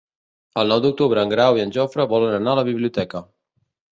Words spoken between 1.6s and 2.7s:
en Jofre volen anar a la